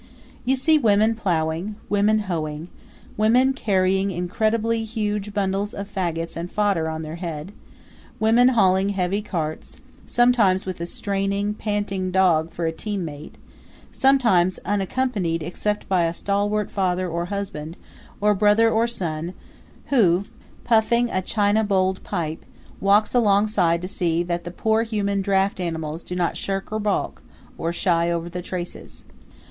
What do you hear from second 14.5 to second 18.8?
unaccompanied except by a stalwart father or husband, or brother